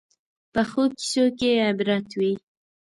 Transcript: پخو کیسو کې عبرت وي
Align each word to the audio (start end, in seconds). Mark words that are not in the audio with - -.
پخو 0.53 0.83
کیسو 0.97 1.25
کې 1.37 1.49
عبرت 1.67 2.07
وي 2.19 2.33